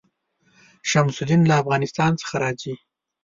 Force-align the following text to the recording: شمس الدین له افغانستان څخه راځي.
شمس 0.89 1.15
الدین 1.21 1.41
له 1.49 1.55
افغانستان 1.61 2.11
څخه 2.21 2.35
راځي. 2.43 2.73